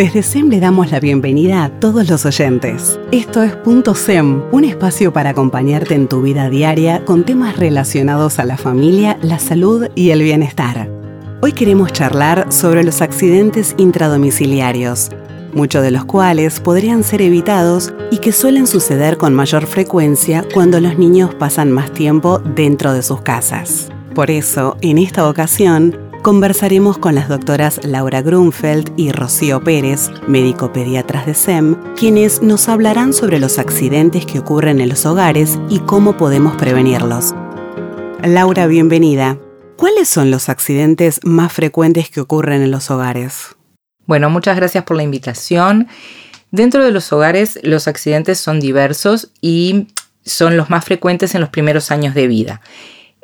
Desde 0.00 0.22
SEM 0.22 0.48
le 0.48 0.60
damos 0.60 0.90
la 0.90 0.98
bienvenida 0.98 1.62
a 1.62 1.68
todos 1.68 2.08
los 2.08 2.24
oyentes. 2.24 2.98
Esto 3.12 3.42
es 3.42 3.54
Punto 3.54 3.94
SEM, 3.94 4.44
un 4.50 4.64
espacio 4.64 5.12
para 5.12 5.28
acompañarte 5.28 5.94
en 5.94 6.08
tu 6.08 6.22
vida 6.22 6.48
diaria 6.48 7.04
con 7.04 7.24
temas 7.24 7.58
relacionados 7.58 8.38
a 8.38 8.46
la 8.46 8.56
familia, 8.56 9.18
la 9.20 9.38
salud 9.38 9.88
y 9.94 10.08
el 10.08 10.22
bienestar. 10.22 10.88
Hoy 11.42 11.52
queremos 11.52 11.92
charlar 11.92 12.50
sobre 12.50 12.82
los 12.82 13.02
accidentes 13.02 13.74
intradomiciliarios, 13.76 15.10
muchos 15.52 15.82
de 15.82 15.90
los 15.90 16.06
cuales 16.06 16.60
podrían 16.60 17.04
ser 17.04 17.20
evitados 17.20 17.92
y 18.10 18.20
que 18.20 18.32
suelen 18.32 18.66
suceder 18.66 19.18
con 19.18 19.34
mayor 19.34 19.66
frecuencia 19.66 20.46
cuando 20.54 20.80
los 20.80 20.96
niños 20.96 21.34
pasan 21.34 21.70
más 21.72 21.92
tiempo 21.92 22.38
dentro 22.38 22.94
de 22.94 23.02
sus 23.02 23.20
casas. 23.20 23.90
Por 24.14 24.30
eso, 24.30 24.78
en 24.80 24.96
esta 24.96 25.28
ocasión, 25.28 26.09
conversaremos 26.22 26.98
con 26.98 27.14
las 27.14 27.28
doctoras 27.28 27.80
Laura 27.84 28.22
Grunfeld 28.22 28.92
y 28.96 29.12
Rocío 29.12 29.62
Pérez, 29.62 30.10
médico 30.26 30.72
pediatras 30.72 31.26
de 31.26 31.34
SEM, 31.34 31.76
quienes 31.94 32.42
nos 32.42 32.68
hablarán 32.68 33.12
sobre 33.12 33.38
los 33.38 33.58
accidentes 33.58 34.26
que 34.26 34.38
ocurren 34.38 34.80
en 34.80 34.88
los 34.88 35.06
hogares 35.06 35.58
y 35.68 35.80
cómo 35.80 36.16
podemos 36.16 36.56
prevenirlos. 36.56 37.34
Laura, 38.22 38.66
bienvenida. 38.66 39.38
¿Cuáles 39.76 40.08
son 40.08 40.30
los 40.30 40.48
accidentes 40.48 41.20
más 41.24 41.52
frecuentes 41.52 42.10
que 42.10 42.20
ocurren 42.20 42.62
en 42.62 42.70
los 42.70 42.90
hogares? 42.90 43.56
Bueno, 44.06 44.28
muchas 44.28 44.56
gracias 44.56 44.84
por 44.84 44.96
la 44.96 45.02
invitación. 45.02 45.88
Dentro 46.50 46.84
de 46.84 46.90
los 46.90 47.12
hogares 47.12 47.58
los 47.62 47.88
accidentes 47.88 48.38
son 48.38 48.60
diversos 48.60 49.30
y 49.40 49.88
son 50.24 50.56
los 50.56 50.68
más 50.68 50.84
frecuentes 50.84 51.34
en 51.34 51.40
los 51.40 51.50
primeros 51.50 51.90
años 51.90 52.14
de 52.14 52.26
vida. 52.26 52.60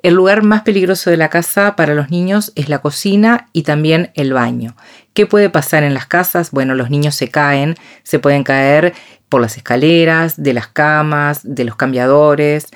El 0.03 0.15
lugar 0.15 0.43
más 0.43 0.63
peligroso 0.63 1.11
de 1.11 1.17
la 1.17 1.31
casa 1.31 1.75
para 1.75 1.95
los 1.95 2.11
niños 2.11 2.53
es 2.55 2.69
la 2.69 2.81
cocina 2.81 3.49
y 3.53 3.63
también 3.63 4.11
el 4.15 4.33
baño. 4.33 4.77
¿Qué 5.15 5.27
puede 5.27 5.49
pasar 5.49 5.83
en 5.83 5.95
las 5.95 6.07
casas? 6.07 6.51
Bueno, 6.51 6.75
los 6.75 6.91
niños 6.91 7.15
se 7.15 7.29
caen, 7.29 7.77
se 8.03 8.19
pueden 8.19 8.45
caer 8.45 8.93
por 9.29 9.41
las 9.41 9.57
escaleras, 9.57 10.41
de 10.41 10.53
las 10.53 10.69
camas, 10.69 11.41
de 11.43 11.65
los 11.65 11.77
cambiadores. 11.77 12.66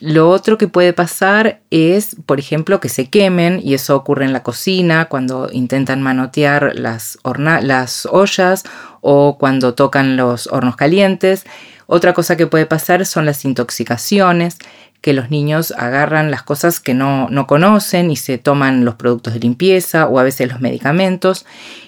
Lo 0.00 0.28
otro 0.28 0.58
que 0.58 0.66
puede 0.66 0.92
pasar 0.92 1.60
es, 1.70 2.16
por 2.26 2.40
ejemplo, 2.40 2.80
que 2.80 2.88
se 2.88 3.08
quemen, 3.08 3.60
y 3.62 3.74
eso 3.74 3.96
ocurre 3.96 4.24
en 4.24 4.32
la 4.32 4.42
cocina 4.42 5.06
cuando 5.06 5.48
intentan 5.52 6.02
manotear 6.02 6.72
las, 6.74 7.18
las 7.62 8.06
ollas 8.10 8.64
o 9.00 9.38
cuando 9.38 9.74
tocan 9.74 10.16
los 10.16 10.48
hornos 10.48 10.76
calientes. 10.76 11.44
Otra 11.86 12.12
cosa 12.12 12.36
que 12.36 12.48
puede 12.48 12.66
pasar 12.66 13.06
son 13.06 13.24
las 13.24 13.44
intoxicaciones 13.44 14.58
que 15.04 15.12
los 15.12 15.28
niños 15.28 15.74
agarran 15.76 16.30
las 16.30 16.42
cosas 16.42 16.80
que 16.80 16.94
no, 16.94 17.28
conocen 17.46 18.10
y 18.10 18.16
se 18.16 18.38
toman 18.38 18.86
los 18.86 18.94
productos 18.94 19.34
de 19.34 19.40
limpieza 19.40 20.06
o 20.08 20.18
a 20.18 20.22
veces 20.22 20.50
los 20.50 20.62
medicamentos. 20.62 21.44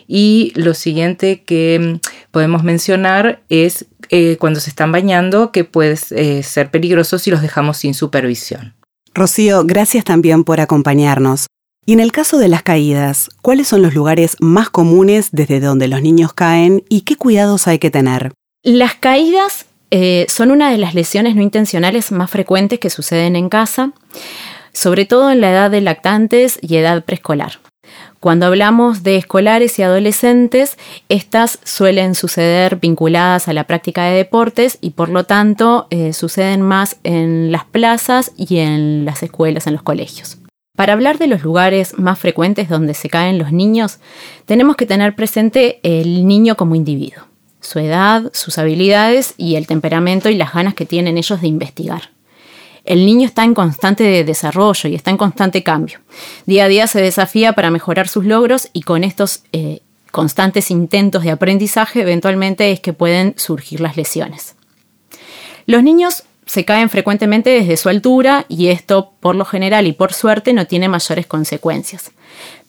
Y 0.07 0.53
lo 0.55 0.75
siguiente 0.75 1.43
que 1.43 1.99
mm, 2.03 2.09
podemos 2.31 2.63
mencionar 2.63 3.41
es 3.49 3.87
eh, 4.11 4.37
cuando 4.39 4.61
se 4.61 4.69
están 4.69 4.93
bañando, 4.93 5.51
que 5.51 5.65
puede 5.65 5.97
eh, 6.11 6.43
ser 6.43 6.71
peligroso 6.71 7.19
si 7.19 7.31
los 7.31 7.41
dejamos 7.41 7.79
sin 7.79 7.95
supervisión. 7.95 8.75
Rocío, 9.15 9.65
gracias 9.65 10.05
también 10.05 10.45
por 10.45 10.61
acompañarnos. 10.61 11.47
Y 11.87 11.95
en 11.95 12.01
el 12.01 12.13
caso 12.13 12.37
de 12.37 12.49
las 12.49 12.65
caídas, 12.65 13.31
¿cuáles 13.41 13.67
son 13.67 13.81
los 13.81 13.95
lugares 13.95 14.37
más 14.41 14.69
comunes 14.69 15.31
desde 15.33 15.61
donde 15.61 15.89
los 15.89 16.03
niños 16.03 16.35
caen 16.35 16.85
y 16.91 17.01
qué 17.01 17.17
cuidados 17.17 17.67
hay 17.67 17.79
que 17.79 17.91
tener? 17.91 18.35
Las 18.63 18.95
caídas 18.95 19.65
eh, 19.91 20.27
son 20.29 20.51
una 20.51 20.71
de 20.71 20.79
las 20.79 20.95
lesiones 20.95 21.37
no 21.37 21.43
intencionales 21.43 22.11
más 22.13 22.31
frecuentes 22.31 22.79
que 22.79 22.91
suceden 22.91 23.37
en 23.37 23.49
casa, 23.49 23.93
sobre 24.73 25.07
todo 25.07 25.31
en 25.31 25.41
la 25.41 25.51
edad 25.51 25.71
de 25.71 25.81
lactantes 25.81 26.59
y 26.61 26.77
edad 26.77 27.05
preescolar. 27.05 27.61
Cuando 28.19 28.47
hablamos 28.47 29.05
de 29.05 29.17
escolares 29.17 29.79
y 29.79 29.83
adolescentes, 29.83 30.77
estas 31.09 31.61
suelen 31.63 32.15
suceder 32.15 32.77
vinculadas 32.77 33.47
a 33.47 33.53
la 33.53 33.65
práctica 33.65 34.05
de 34.05 34.17
deportes 34.17 34.79
y 34.81 34.91
por 34.91 35.11
lo 35.11 35.25
tanto 35.25 35.87
eh, 35.91 36.13
suceden 36.13 36.63
más 36.63 36.97
en 37.05 37.53
las 37.53 37.65
plazas 37.65 38.33
y 38.37 38.59
en 38.59 39.05
las 39.05 39.23
escuelas, 39.23 39.67
en 39.67 39.75
los 39.75 39.83
colegios. 39.83 40.39
Para 40.77 40.95
hablar 40.95 41.19
de 41.19 41.29
los 41.29 41.43
lugares 41.43 41.99
más 41.99 42.19
frecuentes 42.19 42.69
donde 42.69 42.95
se 42.95 43.09
caen 43.09 43.39
los 43.39 43.53
niños, 43.53 44.01
tenemos 44.45 44.77
que 44.77 44.87
tener 44.87 45.15
presente 45.15 45.79
el 45.85 46.27
niño 46.27 46.57
como 46.57 46.75
individuo 46.75 47.26
su 47.67 47.79
edad, 47.79 48.31
sus 48.33 48.59
habilidades 48.59 49.35
y 49.37 49.57
el 49.57 49.67
temperamento 49.67 50.31
y 50.31 50.37
las 50.37 50.55
ganas 50.55 50.75
que 50.75 50.87
tienen 50.87 51.19
ellos 51.19 51.41
de 51.41 51.49
investigar. 51.49 52.11
El 52.85 53.05
niño 53.05 53.27
está 53.27 53.45
en 53.45 53.55
constante 53.55 54.25
desarrollo 54.25 54.89
y 54.89 54.95
está 54.95 55.11
en 55.11 55.17
constante 55.17 55.63
cambio. 55.63 55.99
Día 56.47 56.65
a 56.65 56.69
día 56.69 56.87
se 56.87 57.03
desafía 57.03 57.53
para 57.53 57.71
mejorar 57.71 58.09
sus 58.09 58.25
logros 58.25 58.69
y 58.73 58.83
con 58.83 59.03
estos 59.03 59.43
eh, 59.53 59.81
constantes 60.13 60.71
intentos 60.71 61.25
de 61.25 61.33
aprendizaje 61.33 62.03
eventualmente 62.03 62.71
es 62.71 62.81
que 62.81 62.93
pueden 62.93 63.35
surgir 63.37 63.81
las 63.81 63.97
lesiones. 63.97 64.55
Los 65.67 65.83
niños 65.83 66.23
se 66.47 66.65
caen 66.65 66.89
frecuentemente 66.89 67.51
desde 67.51 67.77
su 67.77 67.89
altura 67.89 68.47
y 68.49 68.69
esto 68.69 69.13
por 69.19 69.35
lo 69.35 69.45
general 69.45 69.89
y 69.89 69.93
por 69.93 70.13
suerte 70.13 70.53
no 70.53 70.69
tiene 70.69 70.89
mayores 70.89 71.27
consecuencias 71.27 72.13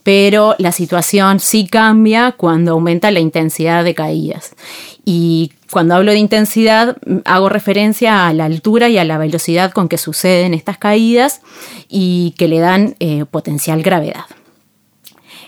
pero 0.08 0.56
la 0.58 0.72
situación 0.72 1.42
sí 1.42 1.68
cambia 1.68 2.32
cuando 2.32 2.72
aumenta 2.72 3.12
la 3.12 3.20
intensidad 3.20 3.84
de 3.84 3.94
caídas. 3.94 4.56
Y 5.04 5.52
cuando 5.70 5.96
hablo 5.96 6.14
de 6.14 6.18
intensidad, 6.18 6.96
hago 7.26 7.50
referencia 7.50 8.26
a 8.26 8.32
la 8.32 8.46
altura 8.46 8.88
y 8.88 8.98
a 8.98 9.04
la 9.04 9.18
velocidad 9.18 9.74
con 9.74 9.90
que 9.90 9.98
suceden 9.98 10.54
estas 10.54 10.78
caídas 10.78 11.42
y 11.90 12.34
que 12.38 12.48
le 12.48 12.60
dan 12.60 12.96
eh, 13.02 13.26
potencial 13.30 13.84
gravedad. 13.84 14.24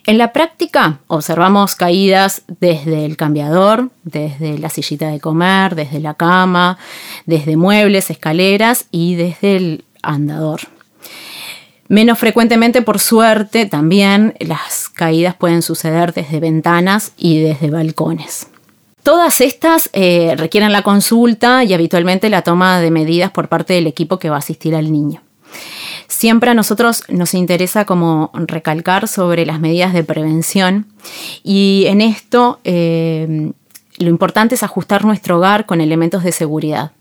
En 0.06 0.18
la 0.18 0.34
práctica 0.34 1.00
observamos 1.08 1.76
caídas 1.76 2.42
desde 2.60 3.06
el 3.06 3.16
cambiador, 3.16 3.92
desde 4.04 4.58
la 4.58 4.68
sillita 4.68 5.08
de 5.08 5.22
comer, 5.22 5.76
desde 5.76 6.02
la 6.02 6.16
cama, 6.16 6.78
desde 7.26 7.56
muebles, 7.56 8.10
escaleras 8.10 8.88
y 8.92 9.16
desde 9.16 9.56
el 9.56 9.86
andador. 10.02 10.60
Menos 11.90 12.20
frecuentemente, 12.20 12.84
por 12.84 13.00
suerte, 13.00 13.66
también 13.66 14.36
las 14.40 14.90
caídas 14.90 15.34
pueden 15.34 15.64
suceder 15.64 16.14
desde 16.14 16.40
ventanas 16.40 17.14
y 17.18 17.42
desde 17.42 17.72
balcones. 17.72 18.46
Todas 19.02 19.42
estas 19.42 19.90
eh, 19.94 20.36
requieren 20.38 20.72
la 20.72 20.84
consulta 20.84 21.64
y 21.64 21.74
habitualmente 21.74 22.30
la 22.30 22.44
toma 22.44 22.80
de 22.80 22.92
medidas 22.92 23.32
por 23.32 23.48
parte 23.48 23.74
del 23.74 23.88
equipo 23.88 24.20
que 24.20 24.30
va 24.30 24.36
a 24.36 24.40
asistir 24.40 24.76
al 24.76 24.92
niño. 24.92 25.24
Siempre 26.08 26.52
a 26.52 26.54
nosotros 26.54 27.04
nos 27.10 27.34
interesa 27.34 27.86
como 27.86 28.30
recalcar 28.34 29.08
sobre 29.08 29.48
las 29.48 29.60
medidas 29.60 29.92
de 29.92 30.04
prevención 30.04 30.86
y 31.44 31.86
en 31.88 32.02
esto 32.02 32.60
eh, 32.66 33.52
lo 33.98 34.10
importante 34.10 34.54
es 34.54 34.62
ajustar 34.62 35.06
nuestro 35.06 35.38
hogar 35.38 35.66
con 35.66 35.82
elementos 35.82 36.24
de 36.24 36.34
seguridad. 36.34 36.92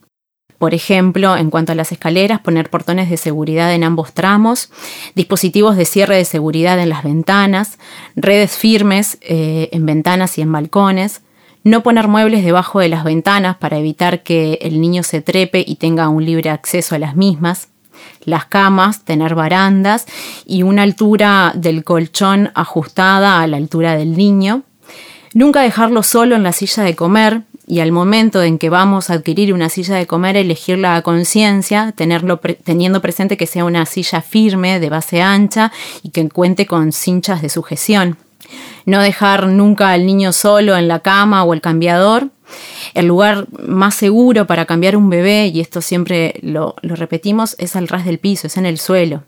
Por 0.59 0.75
ejemplo, 0.75 1.37
en 1.37 1.51
cuanto 1.51 1.73
a 1.73 1.77
las 1.77 1.93
escaleras, 1.93 2.41
poner 2.41 2.69
portones 2.69 3.09
de 3.11 3.17
seguridad 3.17 3.73
en 3.73 3.85
ambos 3.85 4.13
tramos, 4.13 4.71
dispositivos 5.15 5.77
de 5.77 5.85
cierre 5.85 6.17
de 6.17 6.25
seguridad 6.25 6.81
en 6.81 6.89
las 6.89 7.05
ventanas, 7.05 7.79
redes 8.17 8.57
firmes 8.57 9.19
eh, 9.21 9.69
en 9.71 9.87
ventanas 9.87 10.37
y 10.37 10.43
en 10.43 10.51
balcones, 10.51 11.23
no 11.63 11.83
poner 11.83 12.09
muebles 12.09 12.45
debajo 12.45 12.81
de 12.81 12.89
las 12.89 13.05
ventanas 13.05 13.57
para 13.57 13.79
evitar 13.79 14.23
que 14.23 14.59
el 14.63 14.81
niño 14.81 15.05
se 15.05 15.23
trepe 15.23 15.65
y 15.67 15.77
tenga 15.77 16.09
un 16.09 16.25
libre 16.25 16.51
acceso 16.51 16.97
a 16.97 16.99
las 16.99 17.15
mismas, 17.15 17.69
las 18.25 18.47
camas, 18.47 19.05
tener 19.05 19.37
barandas 19.37 20.07
y 20.45 20.63
una 20.63 20.83
altura 20.83 21.53
del 21.55 21.85
colchón 21.85 22.51
ajustada 22.55 23.41
a 23.41 23.47
la 23.47 23.57
altura 23.57 23.97
del 23.97 24.17
niño. 24.17 24.63
Nunca 25.35 25.63
dejarlo 25.63 26.03
solo 26.03 26.35
en 26.37 26.43
la 26.43 26.53
silla 26.53 26.83
de 26.83 26.97
comer, 26.97 27.43
y 27.69 27.81
al 27.81 27.93
momento 27.93 28.43
en 28.43 28.59
que 28.59 28.71
vamos 28.71 29.11
a 29.11 29.15
adquirir 29.15 29.53
una 29.53 29.69
silla 29.69 29.97
de 29.97 30.07
comer, 30.07 30.37
elegirla 30.37 30.97
a 30.97 31.03
conciencia, 31.03 31.93
teniendo 31.95 33.03
presente 33.03 33.37
que 33.37 33.47
sea 33.47 33.67
una 33.67 33.85
silla 33.85 34.23
firme, 34.23 34.81
de 34.81 34.89
base 34.89 35.21
ancha 35.21 35.71
y 36.03 36.11
que 36.11 36.27
cuente 36.31 36.67
con 36.67 36.93
cinchas 36.93 37.43
de 37.43 37.51
sujeción. 37.51 38.17
No 38.87 39.03
dejar 39.03 39.49
nunca 39.49 39.91
al 39.91 40.07
niño 40.07 40.33
solo 40.33 40.77
en 40.77 40.89
la 40.89 41.01
cama 41.01 41.45
o 41.45 41.53
el 41.53 41.61
cambiador 41.61 42.31
el 42.95 43.07
lugar 43.07 43.47
más 43.67 43.95
seguro 43.95 44.47
para 44.47 44.67
cambiar 44.67 44.97
un 44.97 45.11
bebé, 45.11 45.47
y 45.49 45.61
esto 45.61 45.81
siempre 45.81 46.35
lo, 46.43 46.75
repetimos, 46.83 47.57
es 47.59 47.77
al 47.77 47.89
ras 47.89 48.05
del 48.05 48.19
piso, 48.19 48.47
es 48.47 48.57
en 48.57 48.67
el 48.67 48.79
suelo. 48.79 49.23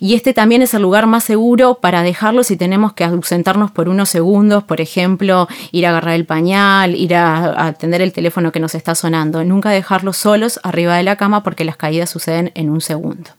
Y 0.00 0.14
este 0.14 0.34
también 0.34 0.62
es 0.62 0.74
el 0.74 0.82
lugar 0.82 1.06
más 1.06 1.24
seguro 1.24 1.78
para 1.80 2.02
dejarlo 2.02 2.42
si 2.42 2.56
tenemos 2.56 2.92
que 2.92 3.04
ausentarnos 3.04 3.70
por 3.70 3.88
unos 3.88 4.08
segundos, 4.08 4.64
por 4.64 4.80
ejemplo, 4.80 5.48
ir 5.72 5.86
a 5.86 5.90
agarrar 5.90 6.14
el 6.14 6.26
pañal, 6.26 6.94
ir 6.94 7.14
a, 7.14 7.66
atender 7.66 8.00
el 8.00 8.12
teléfono 8.12 8.52
que 8.52 8.60
nos 8.60 8.74
está 8.74 8.94
sonando. 8.94 9.44
Nunca 9.44 9.70
dejarlos 9.70 10.16
solos 10.16 10.60
arriba 10.62 10.96
de 10.96 11.02
la 11.02 11.16
cama 11.16 11.42
porque 11.42 11.64
las 11.64 11.76
caídas 11.76 12.10
suceden 12.10 12.52
en 12.54 12.70
un 12.70 12.80
segundo. 12.80 13.30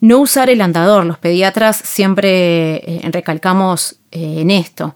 No 0.00 0.18
usar 0.18 0.48
el 0.48 0.62
andador. 0.62 1.04
Los 1.04 1.18
pediatras 1.18 1.76
siempre 1.76 2.76
eh, 2.76 3.00
recalcamos 3.12 3.99
en 4.10 4.50
esto. 4.50 4.94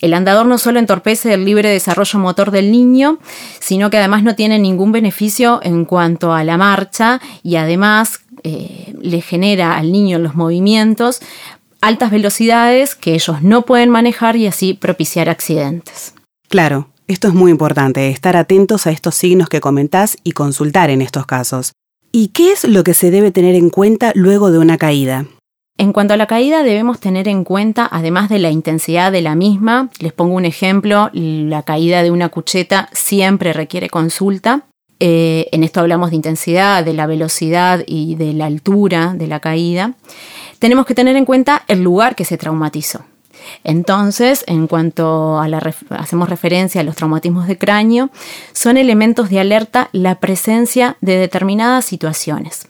El 0.00 0.14
andador 0.14 0.46
no 0.46 0.58
solo 0.58 0.78
entorpece 0.78 1.34
el 1.34 1.44
libre 1.44 1.68
desarrollo 1.68 2.18
motor 2.18 2.50
del 2.50 2.72
niño, 2.72 3.18
sino 3.60 3.90
que 3.90 3.98
además 3.98 4.22
no 4.22 4.34
tiene 4.34 4.58
ningún 4.58 4.92
beneficio 4.92 5.60
en 5.62 5.84
cuanto 5.84 6.32
a 6.32 6.44
la 6.44 6.56
marcha 6.56 7.20
y 7.42 7.56
además 7.56 8.20
eh, 8.42 8.94
le 9.00 9.20
genera 9.20 9.76
al 9.76 9.92
niño 9.92 10.18
los 10.18 10.34
movimientos 10.34 11.20
altas 11.80 12.10
velocidades 12.10 12.94
que 12.94 13.12
ellos 13.14 13.42
no 13.42 13.62
pueden 13.62 13.90
manejar 13.90 14.36
y 14.36 14.46
así 14.46 14.72
propiciar 14.72 15.28
accidentes. 15.28 16.14
Claro, 16.48 16.88
esto 17.06 17.28
es 17.28 17.34
muy 17.34 17.50
importante, 17.50 18.08
estar 18.08 18.36
atentos 18.36 18.86
a 18.86 18.90
estos 18.90 19.14
signos 19.14 19.50
que 19.50 19.60
comentás 19.60 20.16
y 20.24 20.32
consultar 20.32 20.88
en 20.88 21.02
estos 21.02 21.26
casos. 21.26 21.72
¿Y 22.10 22.28
qué 22.28 22.52
es 22.52 22.64
lo 22.64 22.84
que 22.84 22.94
se 22.94 23.10
debe 23.10 23.30
tener 23.32 23.54
en 23.54 23.68
cuenta 23.68 24.12
luego 24.14 24.50
de 24.50 24.58
una 24.58 24.78
caída? 24.78 25.26
En 25.76 25.92
cuanto 25.92 26.14
a 26.14 26.16
la 26.16 26.26
caída, 26.26 26.62
debemos 26.62 27.00
tener 27.00 27.26
en 27.26 27.42
cuenta, 27.42 27.88
además 27.90 28.28
de 28.28 28.38
la 28.38 28.50
intensidad 28.50 29.10
de 29.10 29.22
la 29.22 29.34
misma, 29.34 29.90
les 29.98 30.12
pongo 30.12 30.36
un 30.36 30.44
ejemplo, 30.44 31.10
la 31.12 31.64
caída 31.64 32.04
de 32.04 32.12
una 32.12 32.28
cucheta 32.28 32.88
siempre 32.92 33.52
requiere 33.52 33.90
consulta. 33.90 34.66
Eh, 35.00 35.48
en 35.50 35.64
esto 35.64 35.80
hablamos 35.80 36.10
de 36.10 36.16
intensidad, 36.16 36.84
de 36.84 36.92
la 36.92 37.06
velocidad 37.06 37.82
y 37.88 38.14
de 38.14 38.32
la 38.34 38.46
altura 38.46 39.14
de 39.16 39.26
la 39.26 39.40
caída. 39.40 39.94
Tenemos 40.60 40.86
que 40.86 40.94
tener 40.94 41.16
en 41.16 41.24
cuenta 41.24 41.64
el 41.66 41.82
lugar 41.82 42.14
que 42.14 42.24
se 42.24 42.38
traumatizó. 42.38 43.04
Entonces, 43.64 44.44
en 44.46 44.68
cuanto 44.68 45.40
a 45.40 45.48
la 45.48 45.74
hacemos 45.90 46.28
referencia 46.28 46.80
a 46.80 46.84
los 46.84 46.94
traumatismos 46.94 47.48
de 47.48 47.58
cráneo, 47.58 48.10
son 48.52 48.76
elementos 48.76 49.28
de 49.28 49.40
alerta 49.40 49.88
la 49.90 50.20
presencia 50.20 50.96
de 51.00 51.16
determinadas 51.16 51.84
situaciones. 51.84 52.68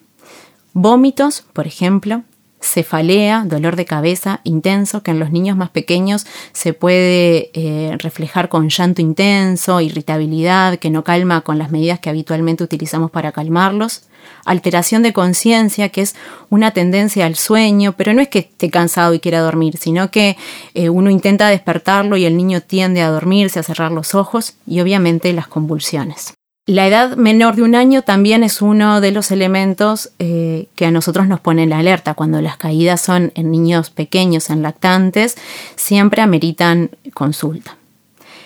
Vómitos, 0.72 1.44
por 1.52 1.66
ejemplo, 1.66 2.22
cefalea, 2.64 3.44
dolor 3.46 3.76
de 3.76 3.84
cabeza 3.84 4.40
intenso, 4.44 5.02
que 5.02 5.10
en 5.10 5.18
los 5.18 5.30
niños 5.30 5.56
más 5.56 5.70
pequeños 5.70 6.26
se 6.52 6.72
puede 6.72 7.50
eh, 7.54 7.96
reflejar 7.98 8.48
con 8.48 8.68
llanto 8.68 9.02
intenso, 9.02 9.80
irritabilidad, 9.80 10.78
que 10.78 10.90
no 10.90 11.04
calma 11.04 11.42
con 11.42 11.58
las 11.58 11.70
medidas 11.70 12.00
que 12.00 12.10
habitualmente 12.10 12.64
utilizamos 12.64 13.10
para 13.10 13.32
calmarlos, 13.32 14.02
alteración 14.44 15.02
de 15.02 15.12
conciencia, 15.12 15.90
que 15.90 16.02
es 16.02 16.14
una 16.50 16.70
tendencia 16.72 17.26
al 17.26 17.36
sueño, 17.36 17.94
pero 17.96 18.14
no 18.14 18.20
es 18.20 18.28
que 18.28 18.40
esté 18.40 18.70
cansado 18.70 19.14
y 19.14 19.20
quiera 19.20 19.40
dormir, 19.40 19.76
sino 19.76 20.10
que 20.10 20.36
eh, 20.74 20.88
uno 20.88 21.10
intenta 21.10 21.48
despertarlo 21.48 22.16
y 22.16 22.24
el 22.24 22.36
niño 22.36 22.60
tiende 22.60 23.02
a 23.02 23.10
dormirse, 23.10 23.58
a 23.58 23.62
cerrar 23.62 23.92
los 23.92 24.14
ojos 24.14 24.54
y 24.66 24.80
obviamente 24.80 25.32
las 25.32 25.46
convulsiones. 25.46 26.34
La 26.66 26.86
edad 26.86 27.18
menor 27.18 27.56
de 27.56 27.62
un 27.62 27.74
año 27.74 28.00
también 28.00 28.42
es 28.42 28.62
uno 28.62 29.02
de 29.02 29.10
los 29.10 29.30
elementos 29.30 30.12
eh, 30.18 30.68
que 30.76 30.86
a 30.86 30.90
nosotros 30.90 31.28
nos 31.28 31.40
pone 31.40 31.66
la 31.66 31.78
alerta. 31.78 32.14
Cuando 32.14 32.40
las 32.40 32.56
caídas 32.56 33.02
son 33.02 33.32
en 33.34 33.50
niños 33.50 33.90
pequeños, 33.90 34.48
en 34.48 34.62
lactantes, 34.62 35.36
siempre 35.76 36.22
ameritan 36.22 36.90
consulta. 37.12 37.76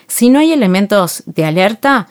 Si 0.08 0.30
no 0.30 0.40
hay 0.40 0.52
elementos 0.52 1.22
de 1.26 1.44
alerta, 1.44 2.08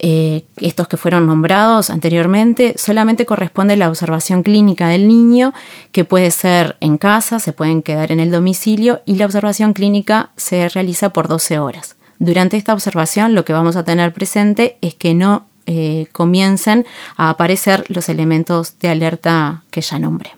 eh, 0.00 0.44
estos 0.56 0.88
que 0.88 0.96
fueron 0.96 1.28
nombrados 1.28 1.88
anteriormente, 1.88 2.74
solamente 2.76 3.24
corresponde 3.24 3.76
la 3.76 3.88
observación 3.88 4.42
clínica 4.42 4.88
del 4.88 5.06
niño, 5.06 5.54
que 5.92 6.04
puede 6.04 6.32
ser 6.32 6.76
en 6.80 6.98
casa, 6.98 7.38
se 7.38 7.52
pueden 7.52 7.82
quedar 7.82 8.10
en 8.10 8.18
el 8.18 8.32
domicilio, 8.32 9.02
y 9.06 9.14
la 9.14 9.26
observación 9.26 9.72
clínica 9.72 10.30
se 10.36 10.68
realiza 10.68 11.10
por 11.10 11.28
12 11.28 11.60
horas. 11.60 11.93
Durante 12.18 12.56
esta 12.56 12.72
observación 12.72 13.34
lo 13.34 13.44
que 13.44 13.52
vamos 13.52 13.76
a 13.76 13.84
tener 13.84 14.12
presente 14.12 14.76
es 14.80 14.94
que 14.94 15.14
no 15.14 15.46
eh, 15.66 16.06
comiencen 16.12 16.86
a 17.16 17.30
aparecer 17.30 17.84
los 17.88 18.08
elementos 18.08 18.78
de 18.78 18.88
alerta 18.88 19.64
que 19.70 19.80
ya 19.80 19.98
nombré. 19.98 20.32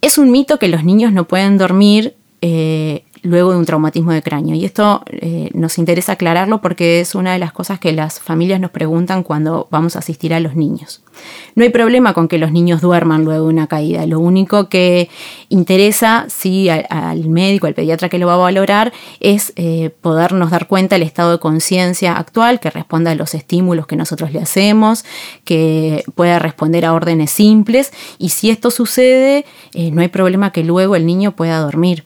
Es 0.00 0.18
un 0.18 0.30
mito 0.30 0.58
que 0.58 0.68
los 0.68 0.82
niños 0.82 1.12
no 1.12 1.28
pueden 1.28 1.58
dormir 1.58 2.16
eh, 2.40 3.04
luego 3.22 3.52
de 3.52 3.58
un 3.58 3.64
traumatismo 3.64 4.12
de 4.12 4.22
cráneo. 4.22 4.54
Y 4.54 4.64
esto 4.64 5.02
eh, 5.08 5.50
nos 5.54 5.78
interesa 5.78 6.12
aclararlo 6.12 6.60
porque 6.60 7.00
es 7.00 7.14
una 7.14 7.32
de 7.32 7.38
las 7.38 7.52
cosas 7.52 7.78
que 7.78 7.92
las 7.92 8.20
familias 8.20 8.60
nos 8.60 8.70
preguntan 8.70 9.22
cuando 9.22 9.68
vamos 9.70 9.96
a 9.96 10.00
asistir 10.00 10.34
a 10.34 10.40
los 10.40 10.56
niños. 10.56 11.02
No 11.54 11.62
hay 11.62 11.70
problema 11.70 12.14
con 12.14 12.26
que 12.28 12.38
los 12.38 12.52
niños 12.52 12.80
duerman 12.80 13.24
luego 13.24 13.44
de 13.44 13.52
una 13.52 13.66
caída. 13.66 14.06
Lo 14.06 14.18
único 14.18 14.68
que 14.68 15.08
interesa, 15.50 16.24
sí, 16.28 16.68
al, 16.68 17.28
médico, 17.28 17.66
al 17.66 17.74
pediatra 17.74 18.08
que 18.08 18.18
lo 18.18 18.26
va 18.26 18.34
a 18.34 18.38
valorar, 18.38 18.92
es 19.20 19.52
eh, 19.56 19.90
podernos 20.00 20.50
dar 20.50 20.66
cuenta 20.66 20.96
del 20.96 21.02
estado 21.02 21.32
de 21.32 21.38
conciencia 21.38 22.16
actual, 22.16 22.60
que 22.60 22.70
responda 22.70 23.10
a 23.10 23.14
los 23.14 23.34
estímulos 23.34 23.86
que 23.86 23.96
nosotros 23.96 24.32
le 24.32 24.40
hacemos, 24.40 25.04
que 25.44 26.04
pueda 26.14 26.38
responder 26.38 26.84
a 26.84 26.94
órdenes 26.94 27.30
simples. 27.30 27.92
Y 28.18 28.30
si 28.30 28.50
esto 28.50 28.70
sucede, 28.70 29.44
eh, 29.74 29.90
no 29.90 30.00
hay 30.00 30.08
problema 30.08 30.52
que 30.52 30.64
luego 30.64 30.96
el 30.96 31.06
niño 31.06 31.36
pueda 31.36 31.58
dormir. 31.58 32.04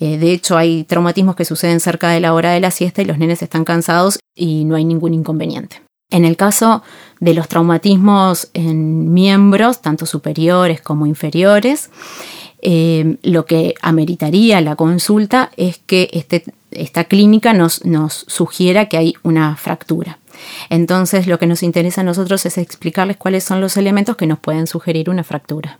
Eh, 0.00 0.18
de 0.18 0.32
hecho, 0.32 0.56
hay 0.56 0.84
traumatismos 0.84 1.36
que 1.36 1.44
suceden 1.44 1.78
cerca 1.78 2.08
de 2.10 2.20
la 2.20 2.34
hora 2.34 2.52
de 2.52 2.60
la 2.60 2.70
siesta 2.70 3.02
y 3.02 3.04
los 3.04 3.18
nenes 3.18 3.42
están 3.42 3.64
cansados 3.64 4.18
y 4.34 4.64
no 4.64 4.74
hay 4.74 4.84
ningún 4.84 5.14
inconveniente. 5.14 5.82
En 6.10 6.24
el 6.24 6.36
caso 6.36 6.82
de 7.20 7.34
los 7.34 7.46
traumatismos 7.46 8.48
en 8.54 9.12
miembros, 9.12 9.80
tanto 9.80 10.06
superiores 10.06 10.80
como 10.80 11.06
inferiores, 11.06 11.90
eh, 12.62 13.16
lo 13.22 13.46
que 13.46 13.74
ameritaría 13.80 14.60
la 14.60 14.74
consulta 14.74 15.50
es 15.56 15.78
que 15.78 16.10
este, 16.12 16.44
esta 16.70 17.04
clínica 17.04 17.52
nos, 17.52 17.84
nos 17.84 18.24
sugiera 18.26 18.88
que 18.88 18.96
hay 18.96 19.14
una 19.22 19.54
fractura. 19.56 20.18
Entonces, 20.68 21.26
lo 21.26 21.38
que 21.38 21.46
nos 21.46 21.62
interesa 21.62 22.00
a 22.00 22.04
nosotros 22.04 22.44
es 22.46 22.58
explicarles 22.58 23.16
cuáles 23.16 23.44
son 23.44 23.60
los 23.60 23.76
elementos 23.76 24.16
que 24.16 24.26
nos 24.26 24.38
pueden 24.38 24.66
sugerir 24.66 25.10
una 25.10 25.24
fractura. 25.24 25.78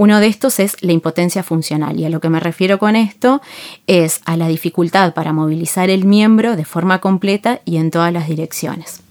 Uno 0.00 0.18
de 0.18 0.28
estos 0.28 0.60
es 0.60 0.78
la 0.80 0.92
impotencia 0.92 1.42
funcional 1.42 2.00
y 2.00 2.06
a 2.06 2.08
lo 2.08 2.20
que 2.20 2.30
me 2.30 2.40
refiero 2.40 2.78
con 2.78 2.96
esto 2.96 3.42
es 3.86 4.22
a 4.24 4.38
la 4.38 4.48
dificultad 4.48 5.12
para 5.12 5.34
movilizar 5.34 5.90
el 5.90 6.06
miembro 6.06 6.56
de 6.56 6.64
forma 6.64 7.00
completa 7.00 7.60
y 7.66 7.76
en 7.76 7.90
todas 7.90 8.10
las 8.10 8.26
direcciones. 8.26 9.02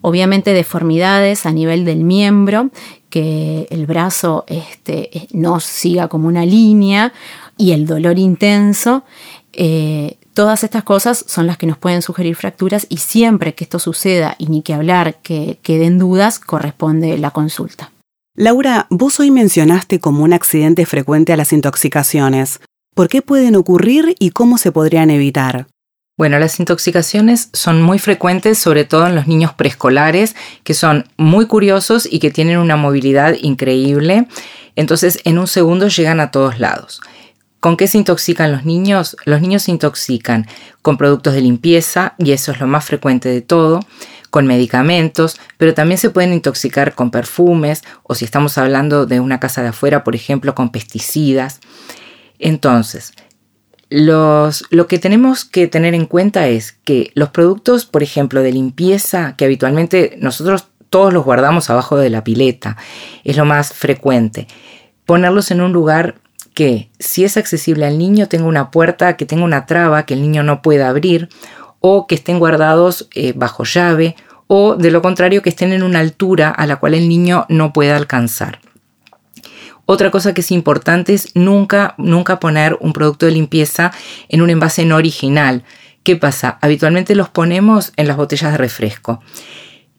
Obviamente 0.00 0.54
deformidades 0.54 1.44
a 1.44 1.52
nivel 1.52 1.84
del 1.84 2.04
miembro, 2.04 2.70
que 3.10 3.66
el 3.68 3.84
brazo 3.84 4.46
este, 4.46 5.28
no 5.32 5.60
siga 5.60 6.08
como 6.08 6.26
una 6.26 6.46
línea 6.46 7.12
y 7.58 7.72
el 7.72 7.84
dolor 7.84 8.18
intenso. 8.18 9.04
Eh, 9.52 10.16
todas 10.32 10.64
estas 10.64 10.84
cosas 10.84 11.22
son 11.28 11.46
las 11.46 11.58
que 11.58 11.66
nos 11.66 11.76
pueden 11.76 12.00
sugerir 12.00 12.34
fracturas 12.34 12.86
y 12.88 12.96
siempre 12.96 13.54
que 13.54 13.64
esto 13.64 13.78
suceda 13.78 14.36
y 14.38 14.46
ni 14.46 14.62
que 14.62 14.72
hablar 14.72 15.16
que 15.16 15.58
queden 15.62 15.98
dudas, 15.98 16.38
corresponde 16.38 17.18
la 17.18 17.30
consulta. 17.30 17.90
Laura, 18.36 18.88
vos 18.90 19.20
hoy 19.20 19.30
mencionaste 19.30 20.00
como 20.00 20.24
un 20.24 20.32
accidente 20.32 20.86
frecuente 20.86 21.32
a 21.32 21.36
las 21.36 21.52
intoxicaciones. 21.52 22.58
¿Por 22.92 23.08
qué 23.08 23.22
pueden 23.22 23.54
ocurrir 23.54 24.16
y 24.18 24.30
cómo 24.30 24.58
se 24.58 24.72
podrían 24.72 25.10
evitar? 25.10 25.68
Bueno, 26.18 26.40
las 26.40 26.58
intoxicaciones 26.58 27.48
son 27.52 27.80
muy 27.80 28.00
frecuentes, 28.00 28.58
sobre 28.58 28.84
todo 28.84 29.06
en 29.06 29.14
los 29.14 29.28
niños 29.28 29.52
preescolares, 29.52 30.34
que 30.64 30.74
son 30.74 31.04
muy 31.16 31.46
curiosos 31.46 32.08
y 32.10 32.18
que 32.18 32.32
tienen 32.32 32.58
una 32.58 32.74
movilidad 32.74 33.36
increíble. 33.40 34.26
Entonces, 34.74 35.20
en 35.22 35.38
un 35.38 35.46
segundo 35.46 35.86
llegan 35.86 36.18
a 36.18 36.32
todos 36.32 36.58
lados. 36.58 37.02
¿Con 37.60 37.76
qué 37.76 37.86
se 37.86 37.98
intoxican 37.98 38.50
los 38.50 38.64
niños? 38.64 39.16
Los 39.26 39.42
niños 39.42 39.62
se 39.62 39.70
intoxican 39.70 40.48
con 40.82 40.96
productos 40.96 41.34
de 41.34 41.40
limpieza, 41.40 42.16
y 42.18 42.32
eso 42.32 42.50
es 42.50 42.58
lo 42.58 42.66
más 42.66 42.84
frecuente 42.84 43.28
de 43.28 43.42
todo 43.42 43.78
con 44.34 44.48
medicamentos, 44.48 45.38
pero 45.58 45.74
también 45.74 45.96
se 45.96 46.10
pueden 46.10 46.32
intoxicar 46.32 46.96
con 46.96 47.12
perfumes 47.12 47.84
o 48.02 48.16
si 48.16 48.24
estamos 48.24 48.58
hablando 48.58 49.06
de 49.06 49.20
una 49.20 49.38
casa 49.38 49.62
de 49.62 49.68
afuera, 49.68 50.02
por 50.02 50.16
ejemplo, 50.16 50.56
con 50.56 50.70
pesticidas. 50.70 51.60
Entonces, 52.40 53.12
los, 53.90 54.64
lo 54.70 54.88
que 54.88 54.98
tenemos 54.98 55.44
que 55.44 55.68
tener 55.68 55.94
en 55.94 56.06
cuenta 56.06 56.48
es 56.48 56.72
que 56.72 57.12
los 57.14 57.28
productos, 57.28 57.86
por 57.86 58.02
ejemplo, 58.02 58.42
de 58.42 58.50
limpieza, 58.50 59.36
que 59.36 59.44
habitualmente 59.44 60.16
nosotros 60.18 60.66
todos 60.90 61.12
los 61.12 61.24
guardamos 61.24 61.70
abajo 61.70 61.96
de 61.96 62.10
la 62.10 62.24
pileta, 62.24 62.76
es 63.22 63.36
lo 63.36 63.44
más 63.44 63.72
frecuente. 63.72 64.48
Ponerlos 65.06 65.52
en 65.52 65.60
un 65.60 65.72
lugar 65.72 66.16
que, 66.54 66.90
si 66.98 67.22
es 67.22 67.36
accesible 67.36 67.86
al 67.86 67.98
niño, 67.98 68.26
tenga 68.26 68.46
una 68.46 68.72
puerta, 68.72 69.16
que 69.16 69.26
tenga 69.26 69.44
una 69.44 69.66
traba 69.66 70.06
que 70.06 70.14
el 70.14 70.22
niño 70.22 70.42
no 70.42 70.60
pueda 70.60 70.88
abrir, 70.88 71.28
o 71.86 72.06
que 72.06 72.14
estén 72.14 72.38
guardados 72.38 73.10
eh, 73.14 73.34
bajo 73.36 73.64
llave 73.64 74.16
o 74.46 74.74
de 74.74 74.90
lo 74.90 75.02
contrario 75.02 75.42
que 75.42 75.50
estén 75.50 75.70
en 75.70 75.82
una 75.82 75.98
altura 75.98 76.48
a 76.48 76.66
la 76.66 76.76
cual 76.76 76.94
el 76.94 77.10
niño 77.10 77.44
no 77.50 77.74
pueda 77.74 77.94
alcanzar. 77.94 78.58
Otra 79.84 80.10
cosa 80.10 80.32
que 80.32 80.40
es 80.40 80.50
importante 80.50 81.12
es 81.12 81.36
nunca, 81.36 81.94
nunca 81.98 82.40
poner 82.40 82.78
un 82.80 82.94
producto 82.94 83.26
de 83.26 83.32
limpieza 83.32 83.92
en 84.30 84.40
un 84.40 84.48
envase 84.48 84.86
no 84.86 84.96
original. 84.96 85.62
¿Qué 86.04 86.16
pasa? 86.16 86.56
Habitualmente 86.62 87.14
los 87.14 87.28
ponemos 87.28 87.92
en 87.98 88.08
las 88.08 88.16
botellas 88.16 88.52
de 88.52 88.56
refresco 88.56 89.20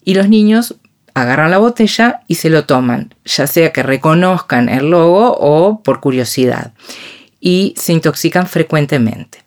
y 0.04 0.14
los 0.14 0.28
niños 0.28 0.74
agarran 1.14 1.52
la 1.52 1.58
botella 1.58 2.22
y 2.26 2.34
se 2.34 2.50
lo 2.50 2.64
toman, 2.64 3.14
ya 3.24 3.46
sea 3.46 3.72
que 3.72 3.84
reconozcan 3.84 4.68
el 4.68 4.90
logo 4.90 5.36
o 5.38 5.84
por 5.84 6.00
curiosidad, 6.00 6.72
y 7.38 7.74
se 7.76 7.92
intoxican 7.92 8.48
frecuentemente. 8.48 9.45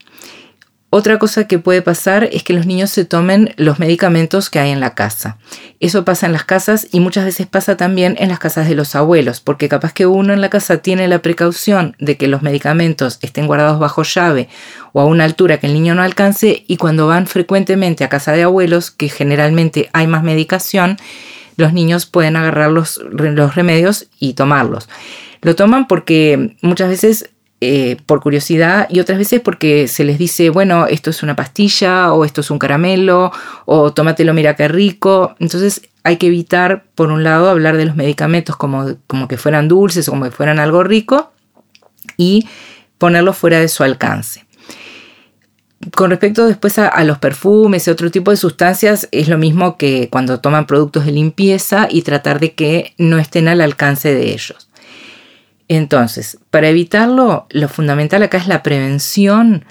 Otra 0.92 1.20
cosa 1.20 1.46
que 1.46 1.60
puede 1.60 1.84
pasar 1.84 2.28
es 2.32 2.42
que 2.42 2.54
los 2.54 2.66
niños 2.66 2.90
se 2.90 3.06
tomen 3.06 3.54
los 3.58 3.78
medicamentos 3.78 4.50
que 4.50 4.58
hay 4.58 4.72
en 4.72 4.80
la 4.80 4.96
casa. 4.96 5.38
Eso 5.80 6.04
pasa 6.04 6.26
en 6.26 6.32
las 6.32 6.46
casas 6.46 6.88
y 6.92 7.00
muchas 7.00 7.26
veces 7.26 7.46
pasa 7.46 7.78
también 7.78 8.16
en 8.18 8.30
las 8.30 8.40
casas 8.40 8.68
de 8.68 8.74
los 8.74 8.96
abuelos, 8.96 9.40
porque 9.40 9.70
capaz 9.70 9.94
que 9.94 10.08
uno 10.08 10.34
en 10.34 10.42
la 10.42 10.50
casa 10.50 10.78
tiene 10.78 11.08
la 11.08 11.22
precaución 11.22 11.96
de 12.00 12.18
que 12.18 12.28
los 12.28 12.42
medicamentos 12.42 13.20
estén 13.22 13.46
guardados 13.46 13.80
bajo 13.80 14.02
llave 14.02 14.50
o 14.92 15.00
a 15.00 15.06
una 15.06 15.26
altura 15.26 15.60
que 15.60 15.68
el 15.68 15.74
niño 15.74 15.94
no 15.94 16.02
alcance 16.02 16.64
y 16.68 16.78
cuando 16.78 17.06
van 17.06 17.28
frecuentemente 17.28 18.04
a 18.04 18.10
casa 18.10 18.32
de 18.32 18.42
abuelos, 18.42 18.90
que 18.90 19.10
generalmente 19.10 19.92
hay 19.94 20.08
más 20.08 20.24
medicación, 20.24 20.98
los 21.56 21.72
niños 21.72 22.08
pueden 22.08 22.36
agarrar 22.36 22.72
los, 22.72 23.00
los 23.12 23.54
remedios 23.54 24.08
y 24.18 24.34
tomarlos. 24.34 24.90
Lo 25.42 25.56
toman 25.56 25.88
porque 25.88 26.58
muchas 26.64 26.90
veces 26.90 27.30
eh, 27.62 27.98
por 28.06 28.22
curiosidad 28.22 28.88
y 28.90 29.02
otras 29.02 29.18
veces 29.18 29.42
porque 29.42 29.88
se 29.90 30.06
les 30.06 30.18
dice, 30.18 30.50
bueno, 30.50 30.88
esto 30.88 31.10
es 31.10 31.24
una 31.24 31.36
pastilla 31.36 32.14
o 32.14 32.24
esto 32.24 32.40
es 32.42 32.52
un 32.52 32.60
caramelo 32.60 33.32
o 33.66 33.92
tómatelo, 33.92 34.34
mira 34.34 34.56
qué 34.56 34.68
rico. 34.70 35.36
Entonces 35.40 35.82
hay 36.04 36.18
que 36.18 36.28
evitar, 36.28 36.86
por 36.96 37.12
un 37.12 37.24
lado, 37.24 37.50
hablar 37.50 37.76
de 37.76 37.86
los 37.86 37.96
medicamentos 37.96 38.56
como, 38.56 38.96
como 39.08 39.28
que 39.28 39.38
fueran 39.38 39.68
dulces 39.68 40.08
o 40.08 40.12
como 40.12 40.26
que 40.26 40.32
fueran 40.32 40.60
algo 40.60 40.84
rico 40.84 41.34
y 42.16 42.48
ponerlos 42.98 43.38
fuera 43.38 43.60
de 43.60 43.68
su 43.68 43.84
alcance. 43.84 44.46
Con 45.96 46.10
respecto 46.10 46.46
después 46.46 46.78
a, 46.78 47.04
los 47.04 47.18
perfumes 47.20 47.88
y 47.88 47.92
otro 47.92 48.12
tipo 48.12 48.32
de 48.32 48.38
sustancias, 48.38 49.08
es 49.12 49.30
lo 49.30 49.38
mismo 49.38 49.78
que 49.78 50.10
cuando 50.10 50.40
toman 50.40 50.68
productos 50.68 51.06
de 51.06 51.12
limpieza 51.12 51.88
y 51.90 52.02
tratar 52.02 52.40
de 52.40 52.54
que 52.54 52.94
no 52.98 53.18
estén 53.18 53.48
al 53.48 53.62
alcance 53.62 54.14
de 54.14 54.34
ellos. 54.34 54.69
Entonces, 55.70 56.40
para 56.50 56.68
evitarlo, 56.68 57.48
lo 57.52 57.70
fundamental 57.70 58.24
acá 58.24 58.38
es 58.38 58.48
la 58.48 58.64
prevención, 58.64 59.66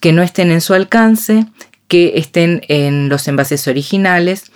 que 0.00 0.12
no 0.12 0.22
estén 0.22 0.50
en 0.50 0.60
su 0.60 0.74
alcance, 0.74 1.46
que 1.86 2.12
estén 2.16 2.62
en 2.68 3.08
los 3.08 3.26
envases 3.28 3.66
originales. 3.68 4.50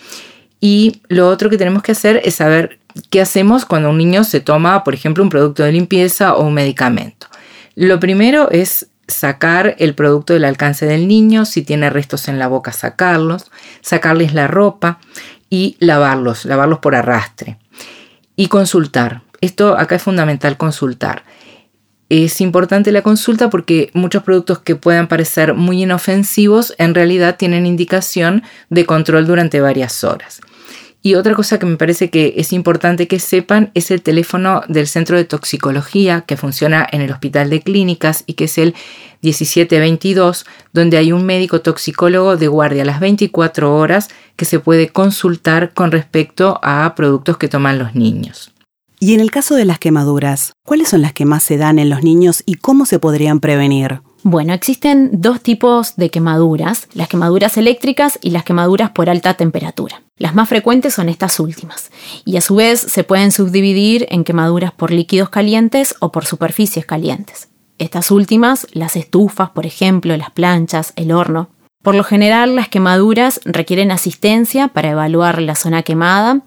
Y 0.61 1.01
lo 1.09 1.29
otro 1.29 1.51
que 1.51 1.57
tenemos 1.57 1.83
que 1.83 1.93
hacer 1.93 2.21
es 2.25 2.35
saber 2.37 2.79
qué 3.11 3.21
hacemos 3.21 3.65
cuando 3.65 3.91
un 3.91 3.99
niño 3.99 4.25
se 4.25 4.41
toma, 4.41 4.85
por 4.85 4.95
ejemplo, 4.95 5.25
un 5.25 5.31
producto 5.31 5.63
de 5.63 5.73
limpieza 5.73 6.35
o 6.35 6.45
un 6.45 6.55
medicamento. 6.55 7.29
Lo 7.75 7.99
primero 7.99 8.51
es 8.51 8.89
sacar 9.09 9.77
el 9.79 9.95
producto 9.95 10.33
del 10.33 10.45
alcance 10.45 10.87
del 10.87 11.09
niño, 11.09 11.45
si 11.45 11.63
tiene 11.63 11.91
restos 11.91 12.29
en 12.29 12.39
la 12.39 12.49
boca, 12.49 12.73
sacarlos, 12.73 13.51
sacarles 13.81 14.35
la 14.35 14.47
ropa 14.47 14.99
y 15.49 15.77
lavarlos, 15.81 16.45
lavarlos 16.45 16.81
por 16.81 16.95
arrastre. 16.95 17.59
Y 18.37 18.49
consultar. 18.49 19.23
Esto 19.43 19.77
acá 19.77 19.97
es 19.97 20.03
fundamental 20.03 20.57
consultar. 20.57 21.25
Es 22.09 22.41
importante 22.41 22.93
la 22.93 23.03
consulta 23.03 23.51
porque 23.51 23.91
muchos 23.93 24.23
productos 24.23 24.61
que 24.61 24.77
puedan 24.77 25.09
parecer 25.09 25.55
muy 25.55 25.83
inofensivos 25.83 26.75
en 26.79 26.95
realidad 26.95 27.37
tienen 27.37 27.67
indicación 27.67 28.45
de 28.71 28.87
control 28.87 29.27
durante 29.27 29.61
varias 29.61 30.05
horas. 30.05 30.41
Y 31.05 31.17
otra 31.17 31.35
cosa 31.35 31.59
que 31.59 31.67
me 31.67 31.77
parece 31.77 32.11
que 32.11 32.35
es 32.37 32.53
importante 32.53 33.09
que 33.09 33.19
sepan 33.19 33.73
es 33.75 33.91
el 33.91 34.03
teléfono 34.03 34.63
del 34.69 34.87
Centro 34.87 35.17
de 35.17 35.25
Toxicología 35.25 36.21
que 36.21 36.37
funciona 36.37 36.87
en 36.93 37.01
el 37.01 37.11
Hospital 37.11 37.51
de 37.51 37.63
Clínicas 37.63 38.23
y 38.27 38.35
que 38.35 38.45
es 38.45 38.57
el 38.59 38.77
1722, 39.23 40.47
donde 40.73 40.99
hay 40.99 41.11
un 41.11 41.25
médico 41.25 41.61
toxicólogo 41.61 42.37
de 42.37 42.47
guardia 42.47 42.83
a 42.83 42.87
las 42.87 43.01
24 43.01 43.75
horas 43.75 44.09
que 44.37 44.45
se 44.45 44.61
puede 44.61 44.91
consultar 44.91 45.75
con 45.75 45.91
respecto 45.91 46.61
a 46.63 46.95
productos 46.95 47.37
que 47.37 47.49
toman 47.49 47.81
los 47.81 47.97
niños. 47.97 48.52
Y 49.03 49.15
en 49.15 49.21
el 49.21 49.33
caso 49.33 49.57
de 49.57 49.65
las 49.65 49.81
quemaduras, 49.81 50.53
¿cuáles 50.65 50.91
son 50.91 51.03
las 51.03 51.13
que 51.13 51.25
más 51.25 51.43
se 51.43 51.57
dan 51.57 51.81
en 51.81 51.91
los 51.91 52.05
niños 52.05 52.45
y 52.47 52.55
cómo 52.55 52.87
se 52.87 53.01
podrían 53.01 53.41
prevenir? 53.41 54.01
Bueno, 54.23 54.55
existen 54.55 55.11
dos 55.15 55.41
tipos 55.41 55.97
de 55.97 56.09
quemaduras, 56.09 56.87
las 56.95 57.09
quemaduras 57.09 57.57
eléctricas 57.57 58.21
y 58.23 58.31
las 58.31 58.45
quemaduras 58.45 58.93
por 58.93 59.11
alta 59.11 59.35
temperatura. 59.35 60.05
Las 60.19 60.37
más 60.37 60.49
frecuentes 60.49 60.95
son 60.95 61.09
estas 61.09 61.41
últimas, 61.41 61.91
y 62.25 62.37
a 62.37 62.41
su 62.41 62.55
vez 62.55 62.79
se 62.79 63.03
pueden 63.03 63.33
subdividir 63.33 64.07
en 64.09 64.23
quemaduras 64.23 64.71
por 64.71 64.93
líquidos 64.93 65.31
calientes 65.31 65.97
o 65.99 66.13
por 66.13 66.25
superficies 66.25 66.87
calientes. 66.87 67.49
Estas 67.79 68.13
últimas, 68.13 68.69
las 68.71 68.95
estufas, 68.95 69.51
por 69.51 69.67
ejemplo, 69.67 70.17
las 70.17 70.31
planchas, 70.31 70.93
el 70.95 71.11
horno, 71.11 71.51
por 71.83 71.97
lo 71.97 72.05
general, 72.05 72.55
las 72.55 72.69
quemaduras 72.69 73.41
requieren 73.45 73.91
asistencia 73.91 74.69
para 74.69 74.91
evaluar 74.91 75.43
la 75.43 75.57
zona 75.57 75.83
quemada 75.83 76.43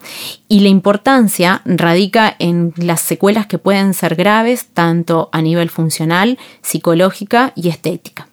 y 0.47 0.61
la 0.61 0.69
importancia 0.69 1.61
radica 1.65 2.33
en 2.39 2.73
las 2.77 3.01
secuelas 3.01 3.45
que 3.45 3.57
pueden 3.57 3.93
ser 3.93 4.15
graves 4.15 4.67
tanto 4.73 5.27
a 5.33 5.41
nivel 5.41 5.69
funcional, 5.69 6.39
psicológica 6.61 7.51
y 7.53 7.67
estética. 7.67 8.29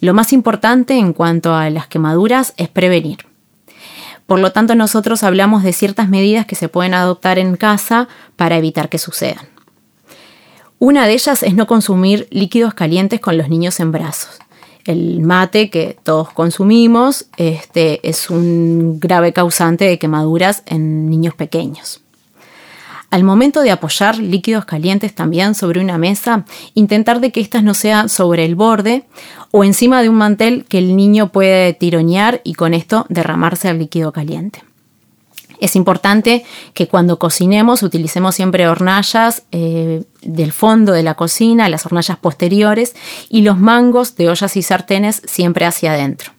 Lo 0.00 0.14
más 0.14 0.32
importante 0.32 0.96
en 0.96 1.12
cuanto 1.12 1.54
a 1.54 1.70
las 1.70 1.88
quemaduras 1.88 2.54
es 2.56 2.68
prevenir. 2.68 3.26
Por 4.28 4.38
lo 4.38 4.52
tanto, 4.52 4.76
nosotros 4.76 5.24
hablamos 5.24 5.64
de 5.64 5.72
ciertas 5.72 6.08
medidas 6.08 6.46
que 6.46 6.54
se 6.54 6.68
pueden 6.68 6.94
adoptar 6.94 7.40
en 7.40 7.56
casa 7.56 8.06
para 8.36 8.56
evitar 8.56 8.88
que 8.88 8.98
sucedan. 8.98 9.48
Una 10.78 11.06
de 11.06 11.14
ellas 11.14 11.42
es 11.42 11.54
no 11.54 11.66
consumir 11.66 12.28
líquidos 12.30 12.74
calientes 12.74 13.18
con 13.18 13.38
los 13.38 13.48
niños 13.48 13.80
en 13.80 13.90
brazos 13.90 14.38
el 14.86 15.20
mate 15.20 15.70
que 15.70 15.96
todos 16.02 16.30
consumimos 16.32 17.26
este, 17.36 18.06
es 18.08 18.30
un 18.30 18.98
grave 19.00 19.32
causante 19.32 19.84
de 19.84 19.98
quemaduras 19.98 20.62
en 20.66 21.10
niños 21.10 21.34
pequeños. 21.34 22.02
Al 23.10 23.22
momento 23.22 23.62
de 23.62 23.70
apoyar 23.70 24.18
líquidos 24.18 24.64
calientes 24.64 25.14
también 25.14 25.54
sobre 25.54 25.80
una 25.80 25.96
mesa, 25.96 26.44
intentar 26.74 27.20
de 27.20 27.30
que 27.30 27.40
éstas 27.40 27.62
no 27.62 27.72
sean 27.72 28.08
sobre 28.08 28.44
el 28.44 28.56
borde 28.56 29.04
o 29.52 29.64
encima 29.64 30.02
de 30.02 30.08
un 30.08 30.16
mantel 30.16 30.64
que 30.64 30.78
el 30.78 30.96
niño 30.96 31.30
puede 31.30 31.72
tironear 31.72 32.40
y 32.44 32.54
con 32.54 32.74
esto 32.74 33.06
derramarse 33.08 33.68
el 33.68 33.78
líquido 33.78 34.12
caliente. 34.12 34.62
Es 35.60 35.76
importante 35.76 36.44
que 36.74 36.88
cuando 36.88 37.18
cocinemos 37.18 37.82
utilicemos 37.82 38.34
siempre 38.34 38.68
hornallas 38.68 39.44
eh, 39.52 40.04
del 40.22 40.52
fondo 40.52 40.92
de 40.92 41.02
la 41.02 41.14
cocina, 41.14 41.68
las 41.68 41.86
hornallas 41.86 42.18
posteriores 42.18 42.94
y 43.28 43.42
los 43.42 43.58
mangos 43.58 44.16
de 44.16 44.28
ollas 44.28 44.56
y 44.56 44.62
sartenes 44.62 45.22
siempre 45.24 45.66
hacia 45.66 45.92
adentro. 45.92 46.32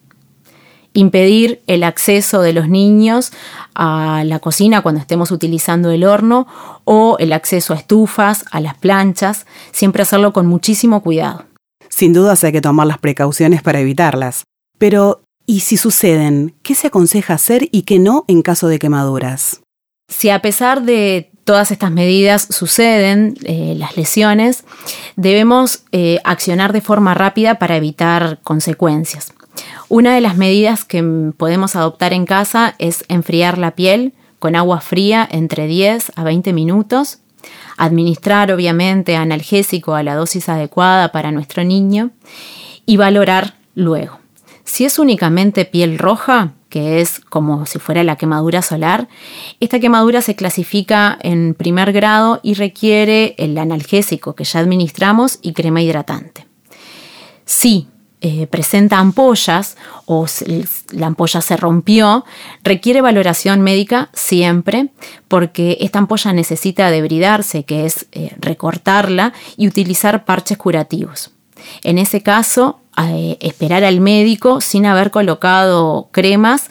Impedir 0.94 1.62
el 1.66 1.84
acceso 1.84 2.40
de 2.40 2.52
los 2.52 2.68
niños 2.68 3.32
a 3.74 4.22
la 4.24 4.38
cocina 4.38 4.80
cuando 4.80 5.00
estemos 5.00 5.30
utilizando 5.30 5.90
el 5.90 6.04
horno 6.04 6.46
o 6.84 7.16
el 7.18 7.32
acceso 7.32 7.74
a 7.74 7.76
estufas, 7.76 8.44
a 8.50 8.60
las 8.60 8.74
planchas, 8.74 9.46
siempre 9.70 10.02
hacerlo 10.02 10.32
con 10.32 10.46
muchísimo 10.46 11.02
cuidado. 11.02 11.44
Sin 11.88 12.12
duda 12.12 12.34
hay 12.40 12.52
que 12.52 12.60
tomar 12.60 12.86
las 12.86 12.98
precauciones 12.98 13.62
para 13.62 13.80
evitarlas. 13.80 14.44
Pero, 14.78 15.20
y 15.48 15.60
si 15.60 15.78
suceden, 15.78 16.54
¿qué 16.62 16.74
se 16.74 16.88
aconseja 16.88 17.32
hacer 17.32 17.70
y 17.72 17.82
qué 17.82 17.98
no 17.98 18.26
en 18.28 18.42
caso 18.42 18.68
de 18.68 18.78
quemaduras? 18.78 19.62
Si 20.06 20.28
a 20.28 20.42
pesar 20.42 20.82
de 20.82 21.30
todas 21.44 21.70
estas 21.70 21.90
medidas 21.90 22.48
suceden, 22.50 23.34
eh, 23.44 23.74
las 23.74 23.96
lesiones, 23.96 24.64
debemos 25.16 25.84
eh, 25.90 26.20
accionar 26.24 26.74
de 26.74 26.82
forma 26.82 27.14
rápida 27.14 27.54
para 27.54 27.78
evitar 27.78 28.40
consecuencias. 28.42 29.32
Una 29.88 30.14
de 30.14 30.20
las 30.20 30.36
medidas 30.36 30.84
que 30.84 31.02
podemos 31.34 31.76
adoptar 31.76 32.12
en 32.12 32.26
casa 32.26 32.74
es 32.78 33.06
enfriar 33.08 33.56
la 33.56 33.70
piel 33.70 34.12
con 34.38 34.54
agua 34.54 34.82
fría 34.82 35.26
entre 35.30 35.66
10 35.66 36.12
a 36.14 36.24
20 36.24 36.52
minutos, 36.52 37.20
administrar 37.78 38.52
obviamente 38.52 39.16
analgésico 39.16 39.94
a 39.94 40.02
la 40.02 40.14
dosis 40.14 40.50
adecuada 40.50 41.10
para 41.10 41.32
nuestro 41.32 41.64
niño 41.64 42.10
y 42.84 42.98
valorar 42.98 43.54
luego. 43.74 44.18
Si 44.68 44.84
es 44.84 44.98
únicamente 44.98 45.64
piel 45.64 45.98
roja, 45.98 46.52
que 46.68 47.00
es 47.00 47.20
como 47.20 47.64
si 47.64 47.78
fuera 47.78 48.04
la 48.04 48.16
quemadura 48.16 48.60
solar, 48.60 49.08
esta 49.60 49.80
quemadura 49.80 50.20
se 50.20 50.36
clasifica 50.36 51.18
en 51.22 51.54
primer 51.54 51.90
grado 51.90 52.38
y 52.42 52.52
requiere 52.52 53.34
el 53.38 53.56
analgésico 53.56 54.34
que 54.34 54.44
ya 54.44 54.60
administramos 54.60 55.38
y 55.40 55.54
crema 55.54 55.80
hidratante. 55.80 56.46
Si 57.46 57.88
eh, 58.20 58.46
presenta 58.46 58.98
ampollas 58.98 59.78
o 60.04 60.26
la 60.92 61.06
ampolla 61.06 61.40
se 61.40 61.56
rompió, 61.56 62.26
requiere 62.62 63.00
valoración 63.00 63.62
médica 63.62 64.10
siempre 64.12 64.90
porque 65.28 65.78
esta 65.80 65.98
ampolla 65.98 66.34
necesita 66.34 66.90
debridarse, 66.90 67.64
que 67.64 67.86
es 67.86 68.06
eh, 68.12 68.34
recortarla 68.38 69.32
y 69.56 69.66
utilizar 69.66 70.26
parches 70.26 70.58
curativos. 70.58 71.32
En 71.82 71.98
ese 71.98 72.22
caso, 72.22 72.80
eh, 72.96 73.36
esperar 73.40 73.84
al 73.84 74.00
médico 74.00 74.60
sin 74.60 74.86
haber 74.86 75.10
colocado 75.10 76.08
cremas, 76.12 76.70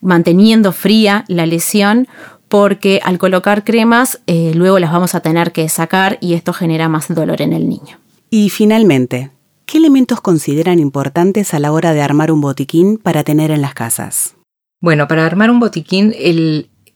manteniendo 0.00 0.72
fría 0.72 1.24
la 1.28 1.46
lesión, 1.46 2.08
porque 2.48 3.00
al 3.04 3.18
colocar 3.18 3.64
cremas 3.64 4.20
eh, 4.26 4.52
luego 4.54 4.78
las 4.78 4.92
vamos 4.92 5.14
a 5.14 5.20
tener 5.20 5.52
que 5.52 5.68
sacar 5.68 6.18
y 6.20 6.34
esto 6.34 6.52
genera 6.52 6.88
más 6.88 7.12
dolor 7.14 7.42
en 7.42 7.52
el 7.52 7.68
niño. 7.68 7.98
Y 8.30 8.50
finalmente, 8.50 9.30
¿qué 9.66 9.78
elementos 9.78 10.20
consideran 10.20 10.78
importantes 10.78 11.54
a 11.54 11.58
la 11.58 11.72
hora 11.72 11.92
de 11.92 12.02
armar 12.02 12.32
un 12.32 12.40
botiquín 12.40 12.98
para 12.98 13.22
tener 13.24 13.50
en 13.50 13.60
las 13.60 13.74
casas? 13.74 14.34
Bueno, 14.80 15.08
para 15.08 15.26
armar 15.26 15.50
un 15.50 15.60
botiquín, 15.60 16.14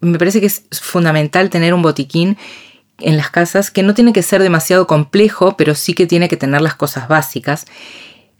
me 0.00 0.18
parece 0.18 0.40
que 0.40 0.46
es 0.46 0.64
fundamental 0.70 1.50
tener 1.50 1.74
un 1.74 1.82
botiquín 1.82 2.36
en 2.98 3.16
las 3.16 3.30
casas 3.30 3.70
que 3.70 3.82
no 3.82 3.94
tiene 3.94 4.12
que 4.12 4.22
ser 4.22 4.42
demasiado 4.42 4.86
complejo, 4.86 5.56
pero 5.56 5.74
sí 5.74 5.94
que 5.94 6.06
tiene 6.06 6.28
que 6.28 6.36
tener 6.36 6.60
las 6.60 6.74
cosas 6.74 7.08
básicas. 7.08 7.66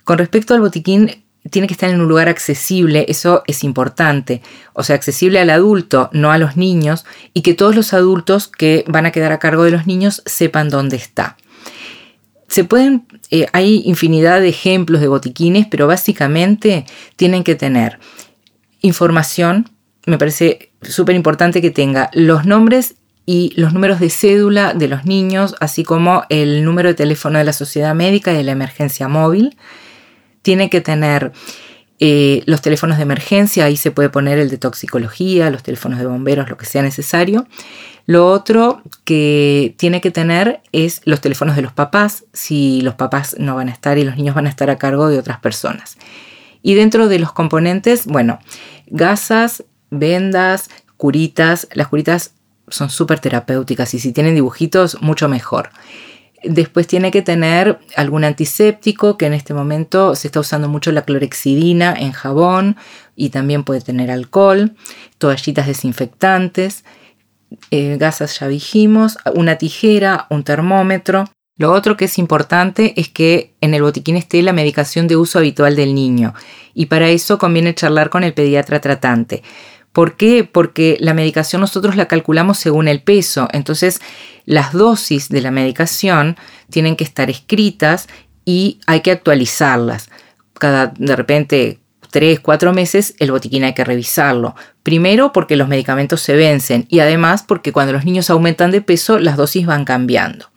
Con 0.04 0.18
respecto 0.18 0.54
al 0.54 0.60
botiquín, 0.60 1.22
tiene 1.50 1.66
que 1.66 1.74
estar 1.74 1.90
en 1.90 2.00
un 2.00 2.08
lugar 2.08 2.28
accesible, 2.28 3.04
eso 3.08 3.42
es 3.46 3.64
importante, 3.64 4.42
o 4.74 4.84
sea, 4.84 4.94
accesible 4.94 5.40
al 5.40 5.50
adulto, 5.50 6.08
no 6.12 6.30
a 6.30 6.38
los 6.38 6.56
niños, 6.56 7.04
y 7.34 7.42
que 7.42 7.54
todos 7.54 7.74
los 7.74 7.92
adultos 7.92 8.48
que 8.48 8.84
van 8.86 9.06
a 9.06 9.10
quedar 9.10 9.32
a 9.32 9.38
cargo 9.38 9.64
de 9.64 9.72
los 9.72 9.86
niños 9.86 10.22
sepan 10.24 10.68
dónde 10.68 10.96
está. 10.96 11.36
Se 12.46 12.64
pueden, 12.64 13.06
eh, 13.30 13.46
hay 13.52 13.82
infinidad 13.86 14.40
de 14.40 14.50
ejemplos 14.50 15.00
de 15.00 15.08
botiquines, 15.08 15.66
pero 15.68 15.86
básicamente 15.86 16.84
tienen 17.16 17.42
que 17.42 17.54
tener 17.54 17.98
información, 18.82 19.70
me 20.06 20.18
parece 20.18 20.72
súper 20.82 21.16
importante 21.16 21.60
que 21.60 21.70
tenga 21.70 22.10
los 22.12 22.44
nombres 22.44 22.96
y 23.24 23.52
los 23.56 23.72
números 23.72 24.00
de 24.00 24.10
cédula 24.10 24.74
de 24.74 24.88
los 24.88 25.04
niños, 25.04 25.54
así 25.60 25.84
como 25.84 26.24
el 26.28 26.64
número 26.64 26.88
de 26.88 26.94
teléfono 26.94 27.38
de 27.38 27.44
la 27.44 27.52
sociedad 27.52 27.94
médica 27.94 28.32
y 28.32 28.36
de 28.36 28.42
la 28.42 28.52
emergencia 28.52 29.08
móvil. 29.08 29.56
Tiene 30.42 30.70
que 30.70 30.80
tener 30.80 31.32
eh, 32.00 32.42
los 32.46 32.60
teléfonos 32.62 32.96
de 32.96 33.04
emergencia, 33.04 33.64
ahí 33.64 33.76
se 33.76 33.92
puede 33.92 34.08
poner 34.08 34.38
el 34.38 34.50
de 34.50 34.58
toxicología, 34.58 35.50
los 35.50 35.62
teléfonos 35.62 36.00
de 36.00 36.06
bomberos, 36.06 36.50
lo 36.50 36.56
que 36.56 36.66
sea 36.66 36.82
necesario. 36.82 37.46
Lo 38.06 38.28
otro 38.28 38.82
que 39.04 39.74
tiene 39.78 40.00
que 40.00 40.10
tener 40.10 40.60
es 40.72 41.00
los 41.04 41.20
teléfonos 41.20 41.54
de 41.54 41.62
los 41.62 41.72
papás, 41.72 42.24
si 42.32 42.80
los 42.80 42.94
papás 42.94 43.36
no 43.38 43.54
van 43.54 43.68
a 43.68 43.72
estar 43.72 43.98
y 43.98 44.04
los 44.04 44.16
niños 44.16 44.34
van 44.34 44.46
a 44.46 44.50
estar 44.50 44.68
a 44.68 44.78
cargo 44.78 45.08
de 45.08 45.18
otras 45.18 45.38
personas. 45.38 45.96
Y 46.60 46.74
dentro 46.74 47.06
de 47.06 47.20
los 47.20 47.32
componentes, 47.32 48.06
bueno, 48.06 48.40
gasas, 48.88 49.64
vendas, 49.90 50.70
curitas. 50.96 51.68
Las 51.72 51.88
curitas 51.88 52.32
son 52.72 52.90
súper 52.90 53.20
terapéuticas 53.20 53.94
y 53.94 53.98
si 53.98 54.12
tienen 54.12 54.34
dibujitos, 54.34 55.00
mucho 55.00 55.28
mejor. 55.28 55.70
Después 56.44 56.88
tiene 56.88 57.12
que 57.12 57.22
tener 57.22 57.78
algún 57.94 58.24
antiséptico, 58.24 59.16
que 59.16 59.26
en 59.26 59.32
este 59.34 59.54
momento 59.54 60.16
se 60.16 60.26
está 60.26 60.40
usando 60.40 60.68
mucho 60.68 60.90
la 60.90 61.02
clorexidina 61.02 61.94
en 61.94 62.12
jabón 62.12 62.76
y 63.14 63.30
también 63.30 63.62
puede 63.62 63.80
tener 63.80 64.10
alcohol, 64.10 64.74
toallitas 65.18 65.68
desinfectantes, 65.68 66.84
eh, 67.70 67.96
gasas 67.98 68.40
ya 68.40 68.48
dijimos, 68.48 69.18
una 69.34 69.56
tijera, 69.56 70.26
un 70.30 70.42
termómetro. 70.42 71.26
Lo 71.56 71.72
otro 71.72 71.96
que 71.96 72.06
es 72.06 72.18
importante 72.18 72.94
es 72.96 73.08
que 73.08 73.54
en 73.60 73.74
el 73.74 73.82
botiquín 73.82 74.16
esté 74.16 74.42
la 74.42 74.52
medicación 74.52 75.06
de 75.06 75.16
uso 75.16 75.38
habitual 75.38 75.76
del 75.76 75.94
niño 75.94 76.34
y 76.74 76.86
para 76.86 77.08
eso 77.08 77.38
conviene 77.38 77.74
charlar 77.74 78.10
con 78.10 78.24
el 78.24 78.34
pediatra 78.34 78.80
tratante. 78.80 79.42
¿Por 79.92 80.16
qué? 80.16 80.44
Porque 80.44 80.96
la 81.00 81.14
medicación 81.14 81.60
nosotros 81.60 81.96
la 81.96 82.06
calculamos 82.06 82.58
según 82.58 82.88
el 82.88 83.02
peso, 83.02 83.48
entonces 83.52 84.00
las 84.46 84.72
dosis 84.72 85.28
de 85.28 85.42
la 85.42 85.50
medicación 85.50 86.36
tienen 86.70 86.96
que 86.96 87.04
estar 87.04 87.28
escritas 87.28 88.08
y 88.44 88.80
hay 88.86 89.00
que 89.00 89.10
actualizarlas. 89.10 90.08
Cada, 90.54 90.86
de 90.96 91.14
repente, 91.14 91.80
tres, 92.10 92.40
cuatro 92.40 92.72
meses, 92.72 93.14
el 93.18 93.32
botiquín 93.32 93.64
hay 93.64 93.74
que 93.74 93.84
revisarlo. 93.84 94.54
Primero 94.82 95.32
porque 95.32 95.56
los 95.56 95.68
medicamentos 95.68 96.22
se 96.22 96.36
vencen 96.36 96.86
y 96.88 97.00
además 97.00 97.42
porque 97.42 97.72
cuando 97.72 97.92
los 97.92 98.04
niños 98.04 98.30
aumentan 98.30 98.70
de 98.70 98.80
peso, 98.80 99.18
las 99.18 99.36
dosis 99.36 99.66
van 99.66 99.84
cambiando 99.84 100.51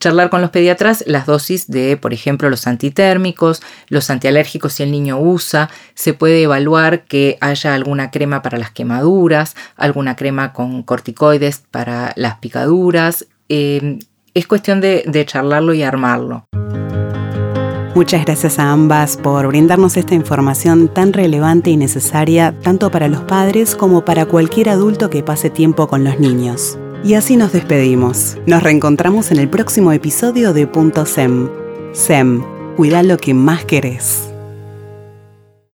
charlar 0.00 0.30
con 0.30 0.40
los 0.40 0.50
pediatras 0.50 1.04
las 1.06 1.26
dosis 1.26 1.68
de, 1.68 1.96
por 1.96 2.12
ejemplo, 2.12 2.50
los 2.50 2.66
antitérmicos, 2.66 3.62
los 3.88 4.10
antialérgicos 4.10 4.74
si 4.74 4.82
el 4.82 4.90
niño 4.90 5.18
usa, 5.18 5.70
se 5.94 6.14
puede 6.14 6.42
evaluar 6.42 7.04
que 7.04 7.38
haya 7.40 7.74
alguna 7.74 8.10
crema 8.10 8.42
para 8.42 8.58
las 8.58 8.70
quemaduras, 8.70 9.56
alguna 9.76 10.16
crema 10.16 10.52
con 10.52 10.82
corticoides 10.82 11.62
para 11.70 12.12
las 12.16 12.38
picaduras. 12.38 13.26
Eh, 13.48 13.98
es 14.34 14.46
cuestión 14.46 14.80
de, 14.80 15.04
de 15.06 15.26
charlarlo 15.26 15.74
y 15.74 15.82
armarlo. 15.82 16.44
Muchas 17.94 18.24
gracias 18.24 18.60
a 18.60 18.70
ambas 18.70 19.16
por 19.16 19.44
brindarnos 19.48 19.96
esta 19.96 20.14
información 20.14 20.86
tan 20.86 21.12
relevante 21.12 21.70
y 21.70 21.76
necesaria 21.76 22.54
tanto 22.62 22.92
para 22.92 23.08
los 23.08 23.22
padres 23.22 23.74
como 23.74 24.04
para 24.04 24.26
cualquier 24.26 24.68
adulto 24.68 25.10
que 25.10 25.24
pase 25.24 25.50
tiempo 25.50 25.88
con 25.88 26.04
los 26.04 26.20
niños. 26.20 26.78
Y 27.04 27.14
así 27.14 27.36
nos 27.36 27.52
despedimos. 27.52 28.36
Nos 28.46 28.62
reencontramos 28.62 29.30
en 29.30 29.38
el 29.38 29.48
próximo 29.48 29.92
episodio 29.92 30.52
de 30.52 30.66
Punto 30.66 31.06
SEM. 31.06 31.48
SEM, 31.92 32.42
cuida 32.76 33.02
lo 33.02 33.16
que 33.18 33.34
más 33.34 33.64
querés. 33.64 34.28